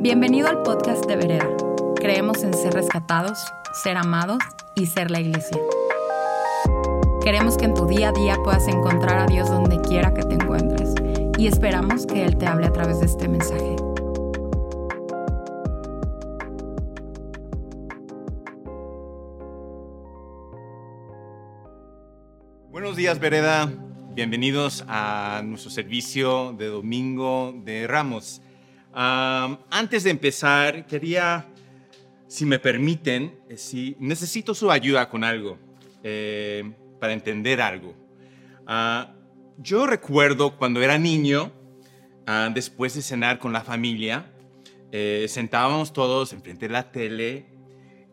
[0.00, 1.48] Bienvenido al podcast de Vereda.
[1.96, 3.36] Creemos en ser rescatados,
[3.82, 4.38] ser amados
[4.76, 5.58] y ser la iglesia.
[7.20, 10.34] Queremos que en tu día a día puedas encontrar a Dios donde quiera que te
[10.34, 10.94] encuentres
[11.36, 13.74] y esperamos que Él te hable a través de este mensaje.
[22.70, 23.68] Buenos días, Vereda.
[24.14, 28.42] Bienvenidos a nuestro servicio de domingo de Ramos.
[28.98, 31.46] Um, antes de empezar, quería,
[32.26, 35.56] si me permiten, eh, si necesito su ayuda con algo,
[36.02, 37.94] eh, para entender algo.
[38.66, 39.08] Uh,
[39.58, 41.52] yo recuerdo cuando era niño,
[42.26, 44.32] uh, después de cenar con la familia,
[44.90, 47.46] eh, sentábamos todos enfrente de la tele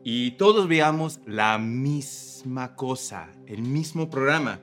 [0.04, 4.60] y todos veíamos la misma cosa, el mismo programa.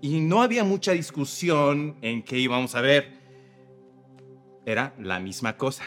[0.00, 3.19] Y no había mucha discusión en qué íbamos a ver.
[4.64, 5.84] Era la misma cosa.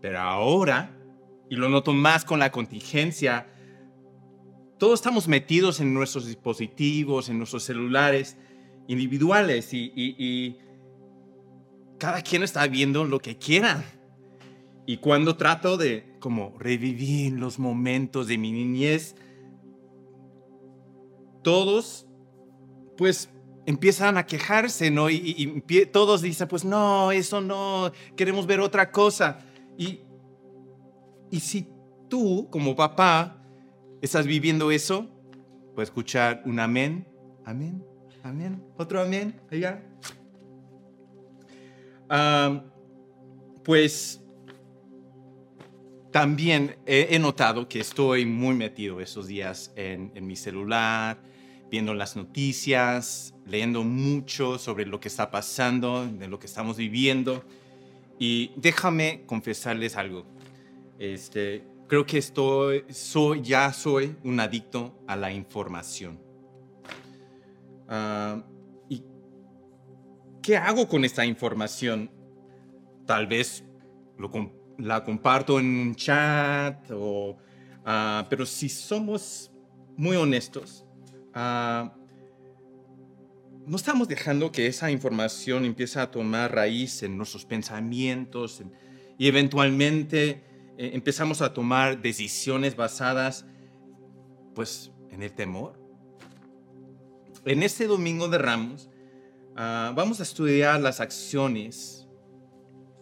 [0.00, 0.96] Pero ahora,
[1.48, 3.46] y lo noto más con la contingencia,
[4.78, 8.36] todos estamos metidos en nuestros dispositivos, en nuestros celulares
[8.86, 10.56] individuales y,
[11.98, 13.84] cada quien está viendo lo que quiera.
[14.86, 19.16] Y cuando trato de como revivir los momentos de mi niñez,
[21.42, 22.06] todos
[22.96, 23.30] pues
[23.68, 25.10] empiezan a quejarse, ¿no?
[25.10, 29.40] Y, todos dicen, pues no, eso no, queremos ver otra cosa.
[29.76, 30.00] Y,
[31.30, 31.68] y si
[32.08, 33.44] tú, como papá,
[34.00, 35.06] estás viviendo eso,
[35.74, 37.06] puedes escuchar un amén,
[37.44, 37.84] amén,
[38.22, 39.82] amén, otro amén, allá.
[42.10, 42.62] Um,
[43.64, 44.24] pues
[46.10, 51.20] también he, notado que estoy muy metido esos días en mi celular,
[51.70, 57.44] viendo las noticias, leyendo mucho sobre lo que está pasando, de lo que estamos viviendo.
[58.18, 60.26] Y déjame confesarles algo.
[60.98, 66.18] Este, creo que estoy, soy, ya soy un adicto a la información.
[67.88, 68.42] Uh,
[68.88, 69.02] ¿Y
[70.42, 72.10] qué hago con esta información?
[73.06, 73.64] Tal vez
[74.78, 79.50] la comparto en un chat, o, uh, pero si somos
[79.96, 80.84] muy honestos,
[81.38, 81.88] Uh,
[83.64, 88.72] no estamos dejando que esa información empiece a tomar raíz en nuestros pensamientos en,
[89.18, 90.42] y eventualmente
[90.76, 93.46] eh, empezamos a tomar decisiones basadas
[94.56, 95.78] pues en el temor.
[97.44, 98.90] En este domingo de Ramos
[99.52, 102.08] uh, vamos a estudiar las acciones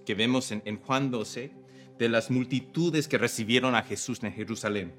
[0.05, 1.55] que vemos en Juan 12
[1.99, 4.95] de las multitudes que recibieron a Jesús en Jerusalén.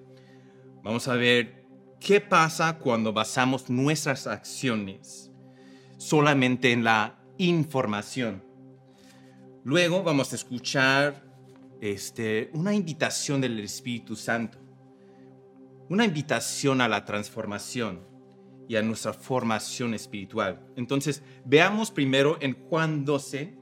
[0.82, 1.67] Vamos a ver
[2.00, 5.32] ¿Qué pasa cuando basamos nuestras acciones
[5.98, 8.44] solamente en la información?
[9.64, 11.24] Luego vamos a escuchar
[11.82, 14.60] este, una invitación del Espíritu Santo,
[15.90, 18.02] una invitación a la transformación
[18.68, 20.62] y a nuestra formación espiritual.
[20.76, 23.58] Entonces, veamos primero en Juan 12,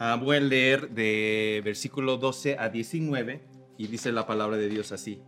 [0.00, 3.44] uh, voy a leer de versículo 12 a 19
[3.78, 5.22] y dice la palabra de Dios así.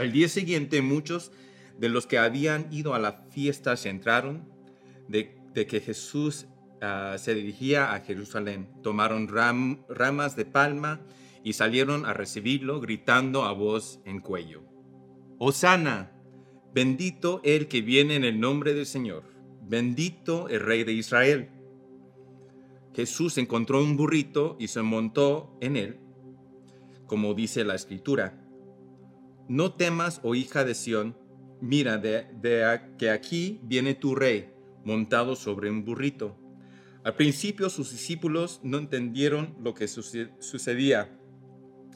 [0.00, 1.30] Al día siguiente muchos
[1.78, 4.48] de los que habían ido a la fiesta se entraron
[5.08, 6.46] de, que Jesús
[6.80, 8.66] uh, se dirigía a Jerusalén.
[8.82, 11.02] Tomaron ram, ramas de palma
[11.44, 14.62] y salieron a recibirlo gritando a voz en cuello.
[15.36, 16.12] Osana,
[16.72, 19.24] bendito el que viene en el nombre del Señor,
[19.60, 21.50] bendito el Rey de Israel.
[22.94, 26.00] Jesús encontró un burrito y se montó en él,
[27.06, 28.39] como dice la escritura
[29.50, 31.16] no temas, oh hija de Sión,
[31.60, 32.24] mira de,
[32.96, 36.36] que aquí viene tu rey, montado sobre un burrito.
[37.02, 41.18] Al principio sus discípulos no entendieron lo que sucedía.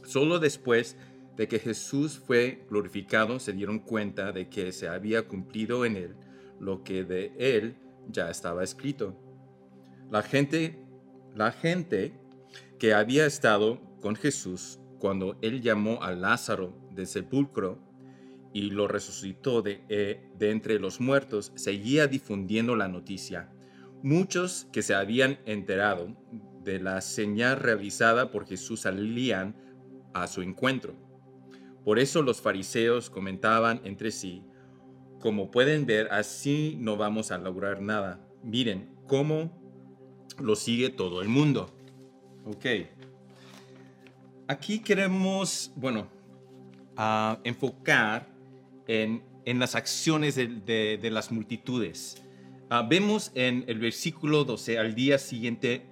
[0.03, 0.97] Solo después
[1.37, 6.16] de que Jesús fue glorificado se dieron cuenta de que se había cumplido en él
[6.59, 7.76] lo que de él
[8.09, 9.17] ya estaba escrito.
[10.11, 10.84] La gente,
[11.37, 12.14] la gente
[12.81, 17.79] que había estado con Jesús cuando él llamó a Lázaro del sepulcro
[18.52, 23.50] y lo resucitó de, eh, de entre los muertos, seguía difundiendo la noticia.
[24.02, 26.14] Muchos que se habían enterado
[26.62, 29.56] de la señal realizada por Jesús salían
[30.12, 30.94] a su encuentro.
[31.85, 34.43] Por eso los fariseos comentaban entre sí,
[35.25, 38.20] como pueden ver, así no vamos a lograr nada.
[38.43, 39.50] Miren cómo
[40.38, 41.75] lo sigue todo el mundo.
[42.44, 42.67] Ok.
[44.46, 46.08] Aquí queremos, bueno,
[46.96, 48.29] a enfocar
[48.87, 52.23] en, en, las acciones de, de, las multitudes.
[52.70, 55.87] Uh, vemos en el versículo 12, al día siguiente,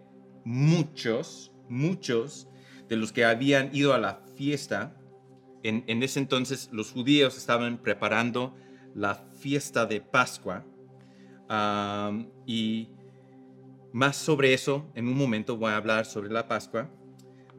[0.44, 2.48] muchos, muchos
[2.88, 4.96] de los que habían ido a la fiesta.
[5.62, 8.54] En, en ese entonces los judíos estaban preparando
[8.94, 10.64] la fiesta de Pascua.
[11.48, 12.88] Am, y
[13.92, 16.90] más sobre eso, en un momento voy a hablar sobre la Pascua.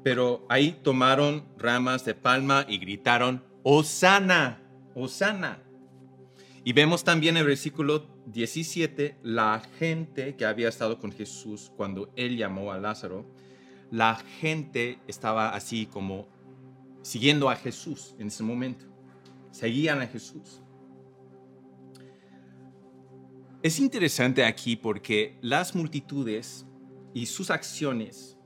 [0.03, 4.61] Pero ahí tomaron ramas de palma y gritaron, Osana,
[4.95, 5.63] Osana.
[6.65, 12.11] Y vemos también en el versículo 17 la gente que había estado con Jesús cuando
[12.15, 13.25] él llamó a Lázaro.
[13.91, 16.27] La gente estaba así como
[17.01, 18.85] siguiendo a Jesús en ese momento.
[19.51, 20.61] Seguían a Jesús.
[23.61, 26.65] Es interesante aquí porque las multitudes
[27.13, 28.37] y sus acciones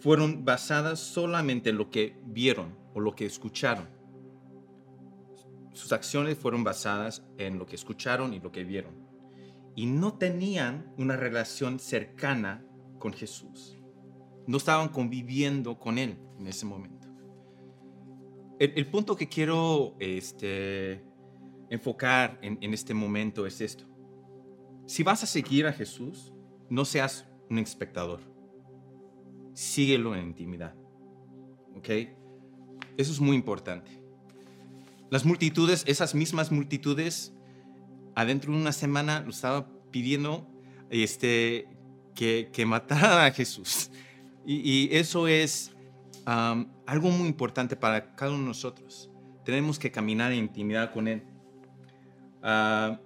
[0.00, 3.88] fueron basadas solamente en lo que vieron o lo que escucharon.
[5.72, 8.94] Sus acciones fueron basadas en lo que escucharon y lo que vieron.
[9.74, 12.64] Y no tenían una relación cercana
[12.98, 13.78] con Jesús.
[14.46, 17.06] No estaban conviviendo con Él en ese momento.
[18.58, 21.04] El, punto que quiero este,
[21.70, 23.84] enfocar en, en este momento es esto.
[24.86, 26.32] Si vas a seguir a Jesús,
[26.68, 28.20] no seas un espectador.
[29.58, 30.72] Síguelo en intimidad.
[31.74, 31.88] ¿Ok?
[32.96, 33.90] Eso es muy importante.
[35.10, 37.34] Las multitudes, esas mismas multitudes,
[38.14, 40.46] adentro de una semana lo estaba pidiendo
[40.90, 41.66] este,
[42.14, 43.90] que, que mataran a Jesús.
[44.46, 45.74] Y, eso es
[46.24, 49.10] algo muy importante para cada uno de nosotros.
[49.44, 51.24] Tenemos que caminar en intimidad con Él.
[52.44, 53.00] Ah,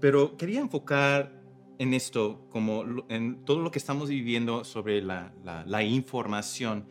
[0.00, 1.39] pero quería enfocar
[1.80, 6.86] en esto, como en todo lo que estamos viviendo sobre la, la- la información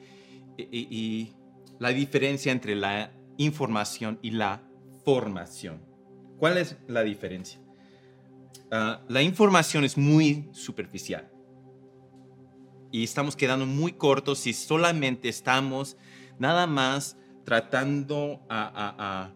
[0.58, 1.36] y,
[1.78, 4.64] la diferencia entre la información y la
[5.06, 5.80] formación.
[6.40, 7.62] ¿Cuál es la diferencia?
[8.72, 11.32] Ah, la información es muy superficial
[12.92, 15.98] y estamos quedando muy cortos si solamente estamos
[16.40, 17.16] nada más
[17.46, 19.32] tratando a-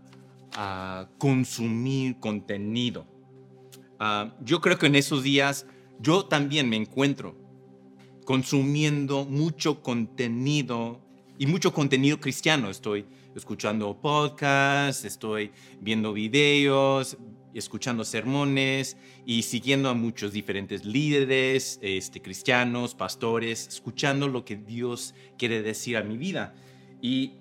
[0.56, 3.13] a consumir contenido.
[4.00, 5.66] Ah, yo creo que en esos días
[6.00, 7.38] yo también me encuentro
[8.26, 11.00] consumiendo mucho contenido
[11.38, 12.70] y mucho contenido cristiano.
[12.70, 13.06] Estoy
[13.36, 15.52] escuchando podcasts, estoy
[15.82, 17.18] viendo videos,
[17.54, 25.14] escuchando sermones y siguiendo a muchos diferentes líderes este, cristianos, pastores, escuchando lo que Dios
[25.38, 26.56] quiere decir a mi vida.
[27.02, 27.34] Y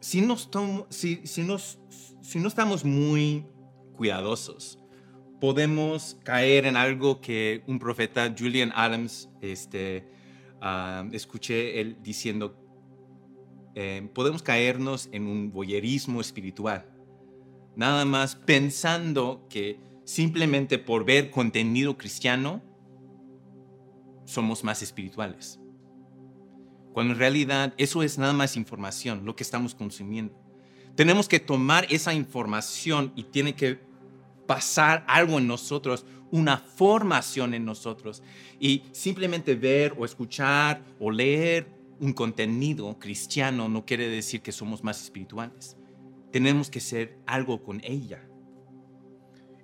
[0.00, 1.78] si, nos tom- si, si, nos,
[2.20, 3.44] si no estamos muy
[3.98, 4.78] cuidadosos,
[5.40, 10.08] podemos caer en algo que un profeta, Julian Adams, este,
[10.60, 12.56] ah, escuché él diciendo,
[13.74, 16.86] eh, podemos caernos en un voyerismo espiritual,
[17.76, 22.62] nada más pensando que simplemente por ver contenido cristiano
[24.24, 25.60] somos más espirituales.
[26.92, 30.34] Cuando en realidad eso es nada más información, lo que estamos consumiendo.
[30.96, 33.87] Tenemos que tomar esa información y tiene que
[34.48, 38.22] pasar algo en nosotros, una formación en nosotros.
[38.58, 41.68] Y simplemente ver o escuchar o leer
[42.00, 45.76] un contenido cristiano no quiere decir que somos más espirituales.
[46.32, 48.26] Tenemos que ser algo con ella.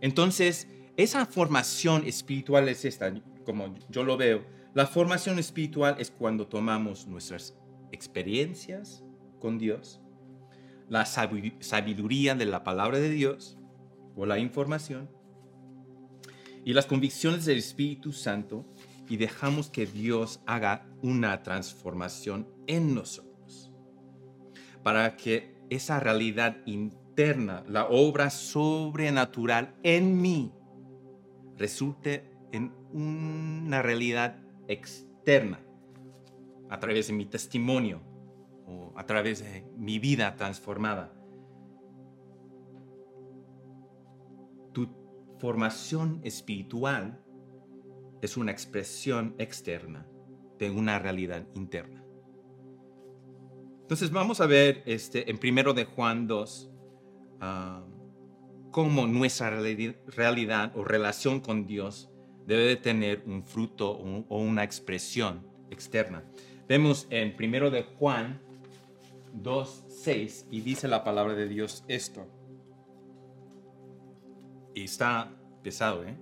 [0.01, 3.13] Entonces, esa formación espiritual es esta,
[3.44, 4.44] como yo lo veo.
[4.75, 7.56] La formación espiritual es cuando tomamos nuestras
[7.91, 9.03] experiencias
[9.41, 10.01] con Dios,
[10.89, 13.56] la sabi- sabiduría de la palabra de Dios
[14.17, 15.09] o la información
[16.65, 18.65] y las convicciones del Espíritu Santo
[19.09, 23.71] y dejamos que Dios haga una transformación en nosotros
[24.83, 30.53] para que esa realidad interna, la obra sobrenatural en mí,
[31.56, 35.61] resulte en una realidad externa
[36.71, 38.03] a través de mi testimonio
[38.67, 41.13] o a través de mi vida transformada.
[45.44, 47.22] Formación espiritual
[48.22, 50.06] es una expresión externa
[50.58, 52.03] de una realidad interna.
[53.82, 56.70] Entonces vamos a ver este, en primero de Juan 2
[57.43, 57.84] ah,
[58.70, 62.08] cómo nuestra reali- realidad o relación con Dios
[62.46, 66.24] debe de tener un fruto o, o una expresión externa.
[66.67, 68.41] Vemos en primero de Juan
[69.34, 72.27] 2, 6 y dice la palabra de Dios esto.
[74.75, 75.31] Y está
[75.63, 76.17] pesado, ¿eh?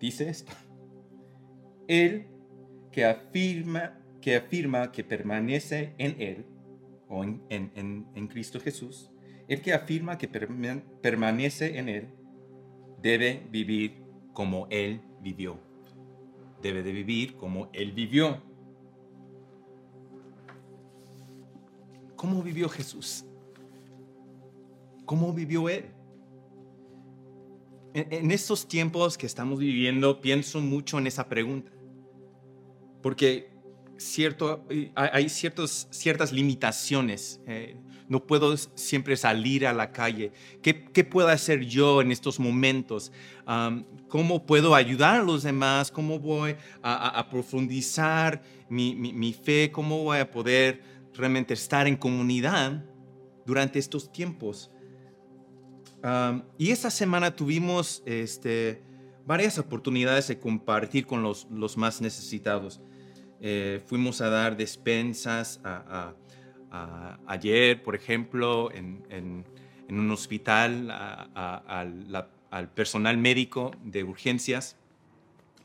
[0.00, 0.52] Dice esto.
[1.88, 2.26] Él
[2.92, 6.46] que afirma que, afirma que permanece en Él,
[7.08, 9.10] o en, en- en- Cristo Jesús,
[9.48, 12.08] el que afirma que perma- permanece en Él,
[13.00, 15.58] debe vivir como Él vivió.
[16.62, 18.42] Debe de vivir como Él vivió.
[22.16, 23.24] ¿cómo vivió Jesús?
[25.04, 25.84] ¿Cómo vivió Él?
[27.96, 31.72] En, estos tiempos que estamos viviendo, pienso mucho en esa pregunta.
[33.02, 33.48] Porque
[33.96, 37.40] cierto, hay ciertos, ciertas limitaciones.
[37.46, 40.32] Eh, no puedo siempre salir a la calle.
[40.60, 40.74] ¿Qué,
[41.04, 43.12] puedo hacer yo en estos momentos?
[44.08, 45.90] ¿Cómo puedo ayudar a los demás?
[45.90, 49.72] ¿Cómo voy a, profundizar mi, mi, fe?
[49.72, 50.82] ¿Cómo voy a poder
[51.14, 52.84] realmente estar en comunidad
[53.46, 54.70] durante estos tiempos?
[56.58, 58.82] Y esta semana tuvimos este,
[59.26, 62.80] varias oportunidades de compartir con los, más necesitados.
[63.40, 65.60] Eh, fuimos a dar despensas
[67.26, 69.44] ayer, por ejemplo, en,
[69.88, 70.90] un hospital
[72.50, 74.76] al personal médico de urgencias.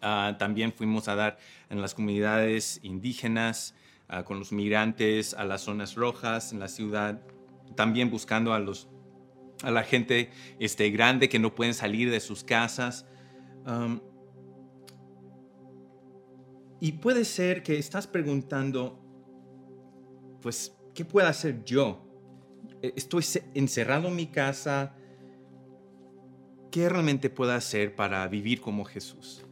[0.02, 1.38] Ah, también fuimos a dar
[1.70, 3.76] en las comunidades indígenas,
[4.08, 7.22] ah, con los migrantes, a las zonas rojas en la ciudad,
[7.76, 8.88] también buscando a, los,
[9.64, 13.06] a la gente este, grande que no pueden salir de sus casas.
[16.80, 19.00] y puede ser que estás preguntando,
[20.42, 22.08] pues, ¿qué puedo hacer yo?
[22.82, 24.96] E, estoy encerrado en mi casa.
[26.72, 29.46] ¿Qué realmente puedo hacer para vivir como Jesús?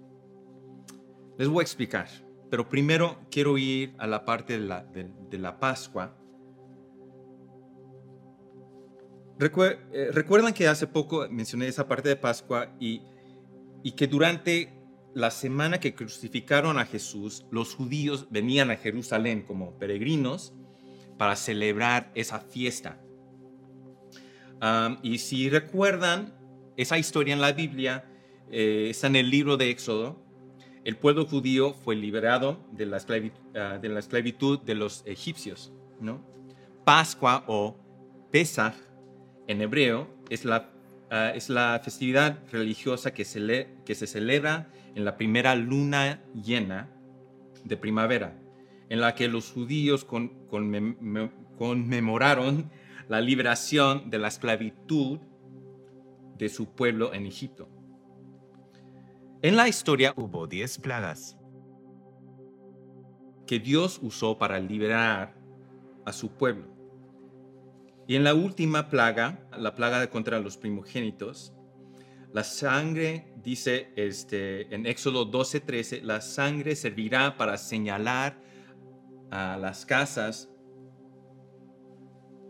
[1.38, 2.08] Les voy a explicar,
[2.50, 6.19] pero primero quiero ir a la parte de la, de, la Pascua.
[9.40, 13.02] Eh, recuerdan que hace poco mencioné esa parte de Pascua y,
[13.96, 14.74] que durante
[15.14, 20.54] la semana que crucificaron a Jesús, los judíos venían a Jerusalén como peregrinos
[21.18, 23.02] para celebrar esa fiesta.
[25.02, 26.34] y si recuerdan,
[26.76, 28.06] esa historia en la Biblia
[28.52, 30.22] eh, está en el libro de Éxodo.
[30.84, 35.72] El pueblo judío fue liberado de la ah, esclavitud, de, los egipcios.
[36.02, 36.22] ¿no?
[36.84, 37.78] Pascua o
[38.32, 38.76] Pesach
[39.50, 40.70] en hebreo es la,
[41.10, 46.90] ah, es la festividad religiosa que se, que se celebra en la primera luna llena
[47.66, 48.40] de primavera
[48.90, 50.06] en la que los judíos
[51.58, 52.70] conmemoraron
[53.08, 55.20] la liberación de la esclavitud
[56.38, 57.70] de su pueblo en Egipto.
[59.42, 61.38] En la historia hubo diez plagas
[63.48, 65.36] que Dios usó para liberar
[66.06, 66.79] a su pueblo.
[68.10, 71.54] Y en la última plaga, la plaga contra los primogénitos,
[72.34, 78.42] la sangre, dice este, en Éxodo 12:13, la sangre servirá para señalar
[79.30, 80.50] a las casas,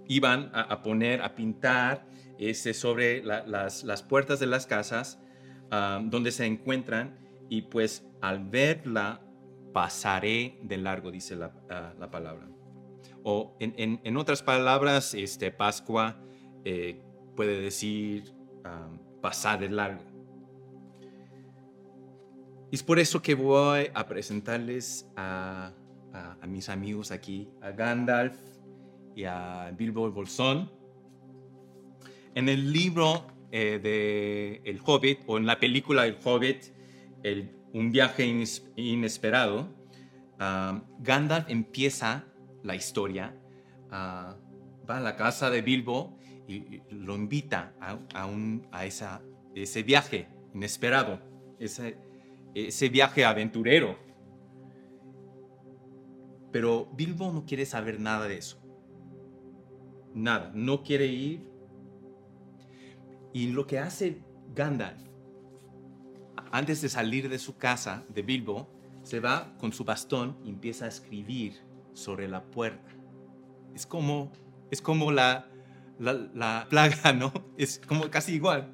[0.07, 5.19] iban a, poner, a pintar ese sobre las, puertas de las casas
[5.69, 9.19] donde se encuentran y pues al verla
[9.73, 11.51] pasaré de largo, dice la,
[12.09, 12.47] palabra.
[13.23, 16.21] O en, otras palabras, este, Pascua
[16.63, 17.01] eh,
[17.35, 18.33] puede decir
[19.21, 20.03] pasar de largo.
[22.71, 25.73] Y es por eso que voy a presentarles a
[26.13, 28.35] a, mis amigos aquí, a Gandalf
[29.15, 30.71] y a Bilbo Bolsón.
[32.35, 36.73] En el libro eh, de El Hobbit, o en la película El Hobbit,
[37.71, 38.25] Un viaje
[38.75, 39.67] inesperado,
[40.99, 42.25] Gandalf empieza
[42.63, 43.35] la historia,
[43.91, 44.35] ah,
[44.89, 47.99] va a la casa de Bilbo y, lo invita a,
[48.71, 49.21] a esa,
[49.55, 51.19] ese viaje inesperado,
[51.59, 51.97] ese,
[52.53, 54.09] ese viaje aventurero
[56.51, 58.57] pero Bilbo no quiere saber nada de eso.
[60.13, 61.47] Nada, no quiere ir.
[63.33, 64.23] Y lo que hace
[64.55, 64.99] Gandalf,
[66.51, 68.67] antes de salir de su casa, de Bilbo,
[69.03, 71.61] se va con su bastón y empieza a escribir
[71.93, 72.91] sobre la puerta.
[73.75, 74.31] Es como,
[74.71, 75.47] es como la,
[75.99, 77.31] la, la plaga, ¿no?
[77.57, 78.71] Es como casi igual.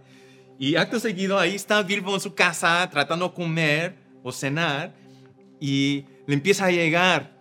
[0.57, 4.93] Y acto seguido, ahí está Bilbo en su casa tratando de comer o cenar
[5.59, 7.37] y le empieza a llegar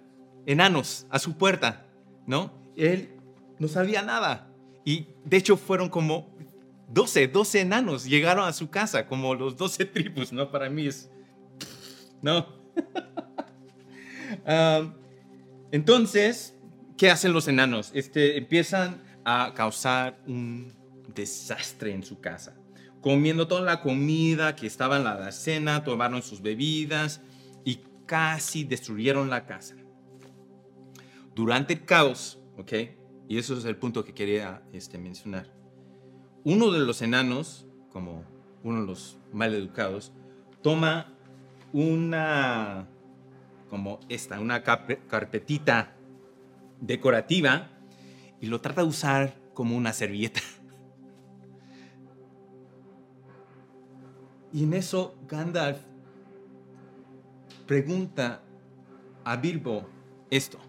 [0.47, 1.87] enanos a su puerta,
[2.27, 2.53] ¿no?
[2.77, 3.11] Él
[3.59, 4.49] no sabía nada.
[4.85, 6.35] Y de hecho fueron como
[6.89, 10.51] 12, 12 enanos llegaron a su casa, como los 12 tribus, ¿no?
[10.51, 11.11] Para mí es...
[12.21, 12.47] No.
[15.75, 16.55] entonces,
[16.97, 17.91] ¿qué hacen los enanos?
[17.95, 20.73] Este, empiezan a causar un
[21.13, 22.55] desastre en su casa,
[23.01, 27.21] comiendo toda la comida que estaba en la cena, tomaron sus bebidas
[27.65, 29.75] y casi destruyeron la casa
[31.35, 32.73] durante el caos, ¿ok?
[33.29, 35.53] Y eso es el punto que quería este, mencionar.
[36.45, 38.23] Uno de los enanos, como
[38.63, 40.13] uno de los mal educados,
[40.63, 41.13] toma
[41.73, 42.87] una,
[43.75, 45.97] como esta, una carpetita
[46.81, 47.73] decorativa
[48.41, 50.41] y lo trata de usar como una servilleta.
[54.53, 55.81] Y en eso Gandalf
[57.67, 58.43] pregunta
[59.25, 59.89] a Bilbo
[60.31, 60.61] esto.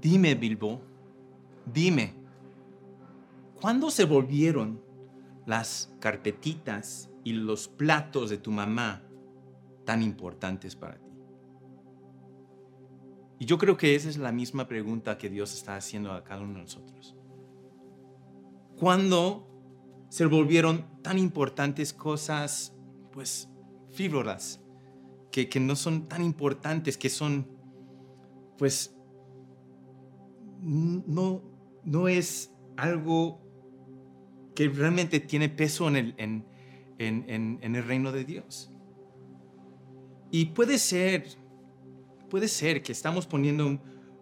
[0.00, 0.80] Dime, Bilbo,
[1.72, 2.14] dime,
[3.60, 4.82] ¿cuándo se volvieron
[5.46, 9.02] las carpetitas y los platos de tu mamá
[9.84, 11.01] tan importantes para ti?
[13.42, 16.42] Y yo creo que esa es la misma pregunta que Dios está haciendo a cada
[16.42, 17.16] uno de nosotros.
[18.78, 22.72] ¿Cuándo se volvieron tan importantes cosas,
[23.10, 23.48] pues,
[23.90, 24.60] frívolas,
[25.32, 27.48] que, que no son tan importantes, que son,
[28.58, 28.96] pues,
[30.60, 31.42] no,
[31.82, 33.42] no es algo
[34.54, 36.46] que realmente tiene peso en el, en,
[36.98, 38.72] en, en, el reino de Dios.
[40.30, 41.41] Y puede ser,
[42.32, 43.78] puede ser que estamos poniendo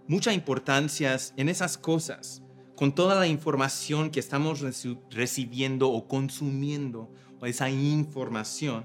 [0.08, 2.42] mucha importancia en esas cosas,
[2.74, 4.64] con toda la información que estamos
[5.10, 8.84] recibiendo o consumiendo, o esa información,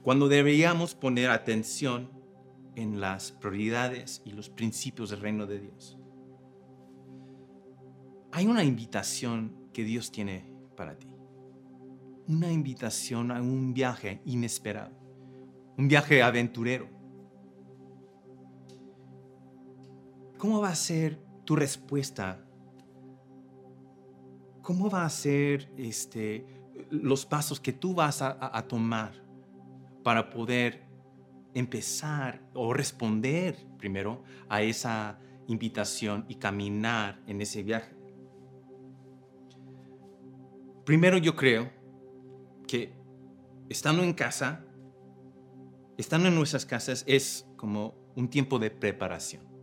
[0.00, 2.10] cuando deberíamos poner atención
[2.76, 5.98] en las prioridades y los principios del reino de Dios.
[8.32, 11.08] Hay una invitación que Dios tiene para ti.
[12.26, 14.96] Una invitación a un viaje inesperado,
[15.76, 16.95] un viaje aventurero.
[20.38, 22.44] ¿Cómo va a ser tu respuesta?
[24.60, 26.44] ¿Cómo va a ser este,
[26.90, 29.12] los pasos que tú vas a, a tomar
[30.02, 30.84] para poder
[31.54, 37.96] empezar o responder primero a esa invitación y caminar en ese viaje?
[40.84, 41.72] Primero yo creo
[42.68, 42.92] que
[43.70, 44.64] estando en casa,
[45.96, 49.55] estando en nuestras casas es como un tiempo de preparación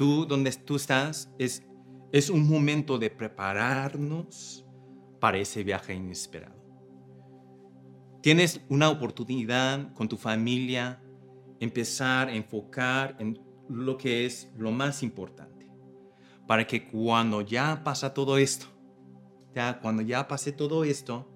[0.00, 1.62] tú donde tú estás es,
[2.10, 4.64] es un momento de prepararnos
[5.20, 6.58] para ese viaje inesperado.
[8.22, 11.02] Tienes una oportunidad con tu familia,
[11.60, 15.70] empezar a enfocar en lo que es lo más importante,
[16.46, 18.68] para que cuando ya pasa todo esto,
[19.54, 21.30] ya cuando ya pase todo esto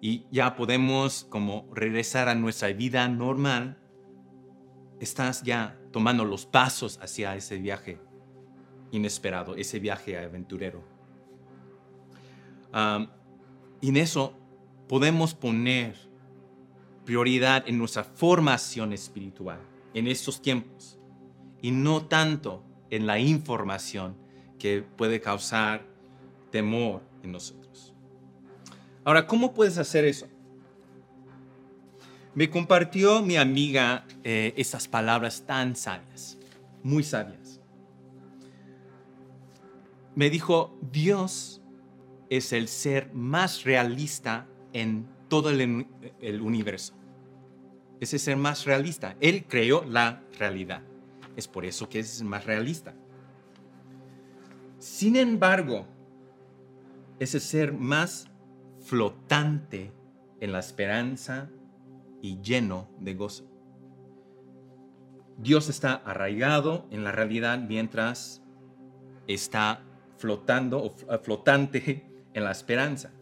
[0.00, 3.78] y ya podemos como regresar a nuestra vida normal,
[5.00, 7.98] estás ya tomando los pasos hacia ese viaje
[8.90, 10.82] inesperado, ese viaje aventurero.
[13.80, 14.34] y en eso
[14.88, 15.96] podemos poner
[17.04, 19.60] prioridad en nuestra formación espiritual
[19.94, 20.98] en estos tiempos
[21.62, 24.16] y no tanto en la información
[24.58, 25.86] que puede causar
[26.50, 27.94] temor en nosotros.
[29.04, 30.26] Ahora, ¿cómo puedes hacer eso?
[32.36, 36.36] Me compartió mi amiga eh, esas palabras tan sabias,
[36.82, 37.62] muy sabias.
[40.14, 41.62] Me dijo, Dios
[42.28, 45.86] es el ser más realista en todo el,
[46.20, 46.92] el universo.
[48.00, 49.16] Es el ser más realista.
[49.22, 50.82] Él creó la realidad.
[51.36, 52.94] Es por eso que es más realista.
[54.78, 55.86] Sin embargo,
[57.18, 58.28] es el ser más
[58.80, 59.90] flotante
[60.38, 61.48] en la esperanza
[62.22, 63.48] y lleno de gozo.
[65.38, 68.42] Dios está arraigado en la realidad mientras
[69.26, 69.82] está
[70.16, 73.12] flotando o flotante en la esperanza.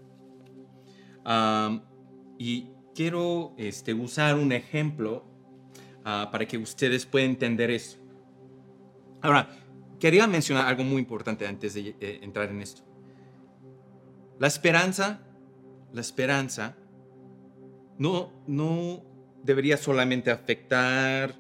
[2.39, 5.25] y quiero este, usar un ejemplo
[6.05, 7.99] ah, para que ustedes puedan entender eso.
[9.21, 9.49] Ahora,
[9.99, 12.83] quería mencionar algo muy importante antes de eh, entrar en esto.
[14.39, 15.21] La esperanza,
[15.93, 16.77] la esperanza
[17.99, 19.03] no, no
[19.43, 21.35] debería solamente afectar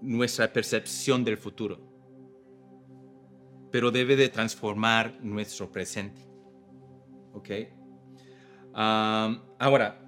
[0.00, 1.80] nuestra percepción del futuro,
[3.70, 6.22] pero debe de transformar nuestro presente.
[7.32, 7.50] ¿Ok?
[8.76, 10.00] ahora,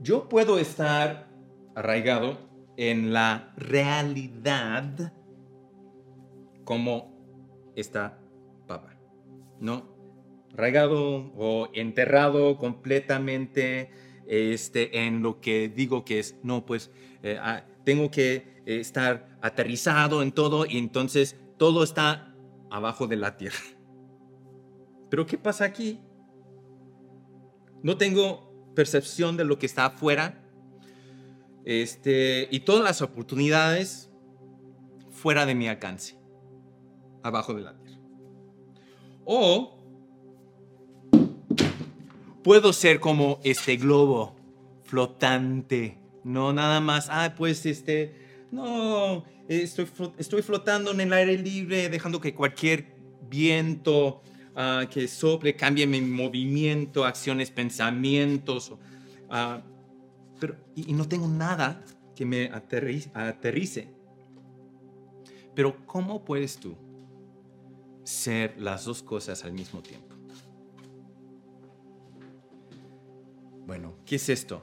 [0.00, 1.28] yo puedo estar
[1.74, 2.38] arraigado
[2.78, 5.12] en la realidad
[6.64, 8.18] como esta
[8.66, 8.96] papa,
[9.60, 9.88] ¿no?
[10.54, 13.90] Arraigado o enterrado completamente
[14.28, 16.90] este, en lo que digo que es, no, pues
[17.22, 22.34] eh, ah, tengo que eh, estar aterrizado en todo y entonces todo está
[22.70, 23.58] abajo de la tierra.
[25.10, 26.00] Pero ¿qué pasa aquí?
[27.82, 30.44] No tengo percepción de lo que está afuera
[31.64, 34.10] este, y todas las oportunidades
[35.10, 36.18] fuera de mi alcance,
[37.22, 38.00] abajo de la tierra.
[39.24, 39.77] O
[42.42, 44.36] puedo ser como este globo
[44.84, 49.86] flotante, no nada más, ah, pues este, no, estoy,
[50.18, 52.96] estoy flotando en el aire libre, dejando que cualquier
[53.28, 54.22] viento
[54.54, 58.72] ah, que sople cambie mi movimiento, acciones, pensamientos.
[59.28, 59.62] Ah,
[60.40, 63.88] pero, y, no tengo nada que me aterrice.
[65.54, 66.76] Pero ¿cómo puedes tú
[68.04, 70.07] ser las dos cosas al mismo tiempo?
[73.68, 74.62] Bueno, ¿qué es esto?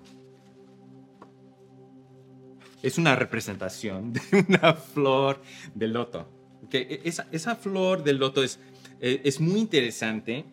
[2.82, 5.44] Es una representación de una flor
[5.76, 6.28] de loto.
[6.64, 7.02] ¿okay?
[7.04, 8.60] Esa, esa, flor de loto es,
[9.00, 10.46] eh, es muy interesante,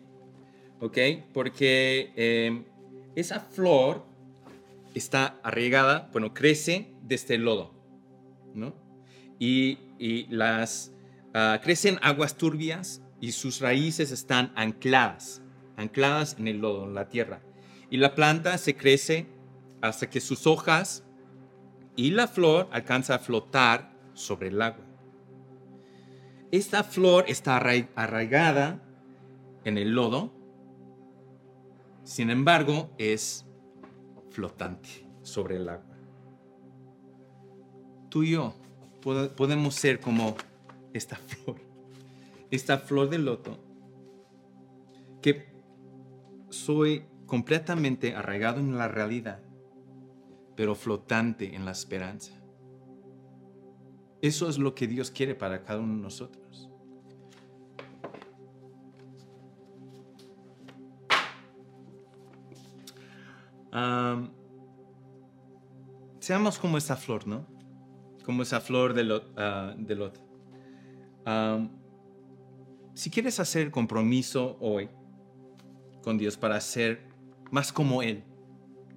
[0.79, 0.97] ¿ok?
[1.33, 2.63] Porque eh,
[3.15, 4.05] esa flor
[4.93, 7.73] está arraigada, bueno, crece desde el lodo,
[8.53, 8.75] ¿no?
[9.39, 10.93] Y, y las,
[11.33, 15.41] uh, crecen aguas turbias y sus raíces están ancladas,
[15.75, 17.41] ancladas en el lodo, en la tierra.
[17.93, 19.27] Y la planta se crece
[19.79, 21.03] hasta que sus hojas
[21.95, 24.83] y la flor alcanza a flotar sobre el agua.
[26.49, 28.81] Esta flor está arraigada
[29.63, 30.33] en el lodo,
[32.03, 33.45] sin embargo es
[34.31, 34.89] flotante
[35.21, 35.95] sobre el agua.
[38.09, 38.55] Tú y yo
[39.37, 40.35] podemos ser como
[40.93, 41.57] esta flor,
[42.49, 43.59] esta flor de loto,
[45.21, 45.45] que
[46.49, 49.39] soy completamente arraigado en la realidad,
[50.55, 52.31] pero flotante en la esperanza.
[54.21, 56.69] Eso es lo que Dios quiere para cada uno de nosotros.
[66.19, 67.47] seamos como esa flor, ¿no?
[68.23, 69.33] Como esa flor de lot.
[71.25, 71.67] Ah,
[72.93, 74.87] si quieres hacer compromiso hoy
[76.03, 77.11] con Dios para ser
[77.53, 78.23] más como Él,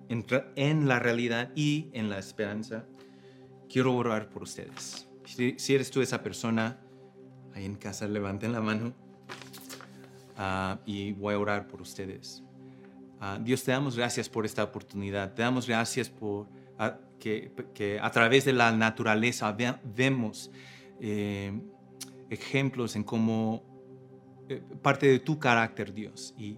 [0.09, 2.87] en, la realidad y en la esperanza,
[3.69, 5.07] quiero orar por ustedes.
[5.27, 6.79] Si, eres tú esa persona,
[7.55, 8.95] ahí en casa, levanten la mano
[10.39, 12.43] ah, y voy a orar por ustedes.
[13.21, 15.35] Ah, Dios, te damos gracias por esta oportunidad.
[15.35, 20.51] Te damos gracias por ah, que, a través de la naturaleza vemos
[20.99, 21.53] eh,
[22.31, 23.63] ejemplos en cómo
[24.49, 26.35] eh, parte de tu carácter, Dios.
[26.39, 26.57] Y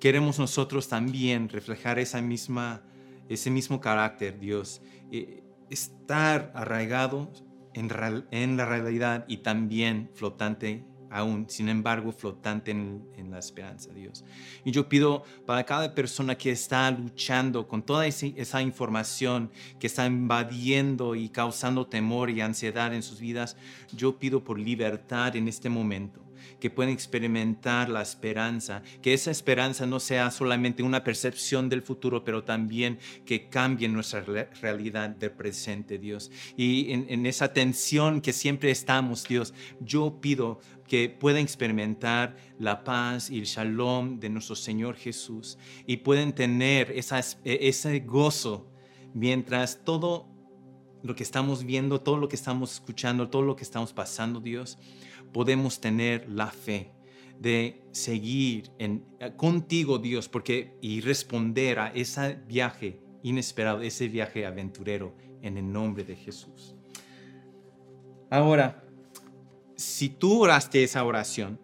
[0.00, 2.82] queremos nosotros también reflejar esa misma,
[3.28, 4.80] ese mismo carácter, Dios.
[5.10, 7.30] Eh, estar arraigado
[7.74, 7.90] en,
[8.30, 14.24] en la realidad y también flotante aún, sin embargo, flotante en, la esperanza, Dios.
[14.64, 20.06] Y yo pido para cada persona que está luchando con toda esa información que está
[20.06, 23.56] invadiendo y causando temor y ansiedad en sus vidas,
[23.92, 26.27] yo pido por libertad en este momento
[26.60, 32.24] que puedan experimentar la esperanza, que esa esperanza no sea solamente una percepción del futuro,
[32.24, 34.22] pero también que cambie nuestra
[34.60, 36.30] realidad del presente, Dios.
[36.56, 42.82] Y en, en esa tensión que siempre estamos, Dios, yo pido que puedan experimentar la
[42.82, 47.02] paz y el shalom de nuestro Señor Jesús y pueden tener e,
[47.44, 48.72] ese gozo
[49.14, 50.26] mientras todo
[51.02, 54.78] lo que estamos viendo, todo lo que estamos escuchando, todo lo que estamos pasando, Dios,
[55.32, 56.92] podemos tener la fe
[57.38, 59.04] de seguir en,
[59.36, 66.04] contigo, Dios, porque y responder a ese viaje inesperado, ese viaje aventurero en el nombre
[66.04, 66.74] de Jesús.
[68.30, 68.84] Ahora,
[69.76, 71.60] si tú oraste esa oración,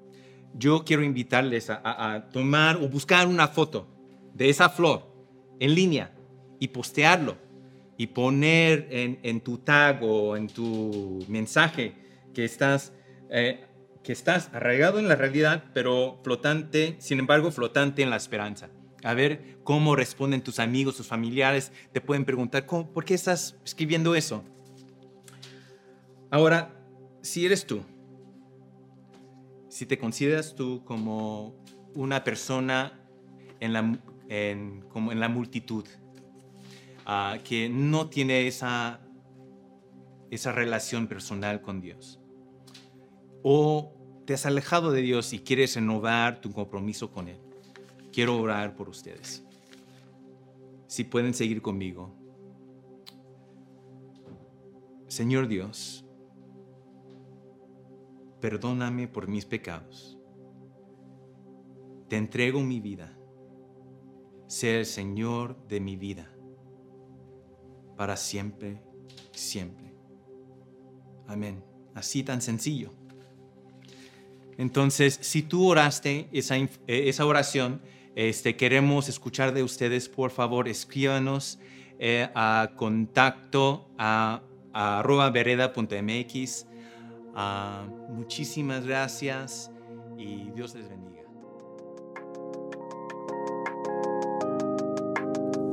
[0.56, 3.88] yo quiero invitarles a, tomar o buscar una foto
[4.32, 5.12] de esa flor
[5.58, 6.14] en línea
[6.60, 7.36] y postearlo
[7.96, 11.94] y poner en, tu tag o en tu mensaje
[12.32, 12.92] que estás,
[13.36, 13.66] eh,
[14.04, 18.70] que estás arraigado en la realidad, pero flotante, sin embargo, flotante en la esperanza.
[19.02, 21.72] A ver cómo responden tus amigos, tus familiares.
[21.92, 24.44] Te pueden preguntar, ¿por qué estás escribiendo eso?
[26.30, 26.80] Ahora,
[27.22, 27.82] si eres tú,
[29.68, 31.56] si te consideras tú como
[31.94, 33.00] una persona
[33.58, 33.98] en la,
[34.90, 35.86] como en la multitud,
[37.04, 39.00] ah, que no tiene esa,
[40.30, 42.20] esa relación personal con Dios,
[43.46, 43.92] o
[44.24, 47.36] te has alejado de Dios y quieres renovar tu compromiso con Él,
[48.10, 49.44] quiero orar por ustedes.
[50.86, 52.10] Si pueden seguir conmigo.
[55.08, 56.06] Señor Dios,
[58.40, 60.18] perdóname por mis pecados.
[62.08, 63.14] Te entrego mi vida.
[64.46, 66.34] Sé el Señor de mi vida.
[67.96, 68.82] Para siempre,
[69.32, 69.94] siempre.
[71.26, 71.62] Amén.
[71.94, 73.03] Así tan sencillo.
[74.58, 77.80] Entonces, si tú oraste esa, eh, esa oración,
[78.14, 81.58] este, queremos escuchar de ustedes, por favor, escríbanos
[81.98, 86.66] eh, a contacto a arroba vereda.mx.
[87.34, 89.70] Ah, muchísimas gracias
[90.16, 91.22] y Dios les bendiga.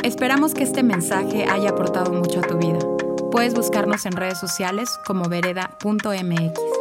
[0.04, 2.80] Esperamos que este mensaje haya aportado mucho a tu vida.
[3.32, 6.81] Puedes buscarnos en redes sociales como vereda.mx.